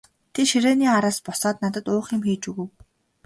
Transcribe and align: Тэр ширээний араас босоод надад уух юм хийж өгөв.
Тэр 0.33 0.45
ширээний 0.51 0.89
араас 0.97 1.17
босоод 1.27 1.57
надад 1.63 1.85
уух 1.93 2.07
юм 2.15 2.21
хийж 2.27 2.43
өгөв. 2.51 2.69